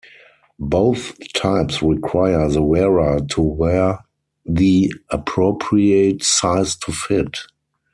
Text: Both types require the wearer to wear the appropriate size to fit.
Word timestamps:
Both 0.57 1.11
types 1.33 1.83
require 1.83 2.49
the 2.49 2.63
wearer 2.63 3.19
to 3.19 3.41
wear 3.43 3.99
the 4.43 4.91
appropriate 5.11 6.23
size 6.23 6.75
to 6.77 6.91
fit. 6.91 7.37